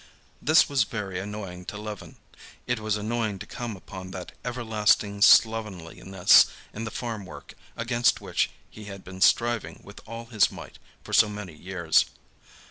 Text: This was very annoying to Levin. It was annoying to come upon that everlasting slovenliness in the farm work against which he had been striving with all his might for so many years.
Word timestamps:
This 0.41 0.67
was 0.67 0.81
very 0.83 1.19
annoying 1.19 1.63
to 1.65 1.77
Levin. 1.77 2.15
It 2.65 2.79
was 2.79 2.97
annoying 2.97 3.37
to 3.37 3.45
come 3.45 3.75
upon 3.77 4.09
that 4.09 4.31
everlasting 4.43 5.21
slovenliness 5.21 6.47
in 6.73 6.85
the 6.85 6.89
farm 6.89 7.23
work 7.23 7.53
against 7.77 8.19
which 8.19 8.49
he 8.67 8.85
had 8.85 9.03
been 9.03 9.21
striving 9.21 9.79
with 9.83 10.01
all 10.07 10.25
his 10.33 10.51
might 10.51 10.79
for 11.03 11.13
so 11.13 11.29
many 11.29 11.53
years. 11.53 12.05